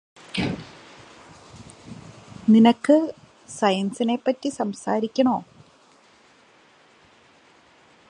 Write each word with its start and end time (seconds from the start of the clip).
നിനക്ക് 2.49 2.95
സയന്സിനെപ്പറ്റി 3.49 4.49
സംസാരിക്കണോ 4.49 5.37